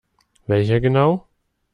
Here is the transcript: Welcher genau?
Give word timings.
Welcher 0.47 0.81
genau? 0.81 1.27